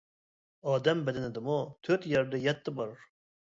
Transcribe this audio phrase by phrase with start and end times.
[0.71, 3.01] ئادەم بەدىنىدىمۇ تۆت يەردە يەتتە بار.